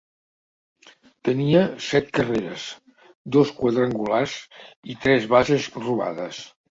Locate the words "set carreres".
1.87-2.63